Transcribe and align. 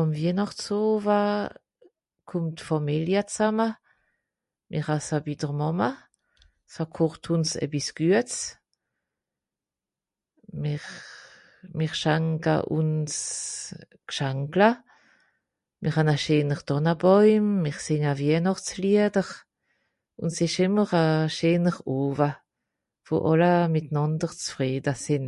Àm 0.00 0.08
Wienàchtsowa 0.18 1.18
kùmmt 2.28 2.54
d'Fàmìlia 2.58 3.22
zama. 3.34 3.68
Mìr 4.70 4.86
assa 4.96 5.16
bi 5.24 5.32
d'r 5.40 5.52
Màma. 5.60 5.88
Sa 6.72 6.84
kocht 6.96 7.24
ùns 7.34 7.50
a 7.64 7.66
bisgüets. 7.72 8.36
Mìr... 10.62 10.82
mìr 11.76 11.92
schanka 12.00 12.54
ùns 12.78 13.14
gschankla. 14.08 14.70
Mìr 15.80 15.94
han 15.96 16.12
a 16.14 16.16
scheener 16.22 16.60
Dànnabauim, 16.68 17.46
mìr 17.62 17.76
sìnga 17.84 18.12
Wienàchtsliader, 18.20 19.28
un 20.22 20.28
's 20.34 20.38
ìsch 20.46 20.60
ìmmer 20.64 20.90
a 21.04 21.06
scheener 21.36 21.76
Owa, 21.96 22.30
wo 23.06 23.16
àlla 23.30 23.52
mìtnànder 23.74 24.32
zfrieda 24.44 24.94
sìn. 25.04 25.26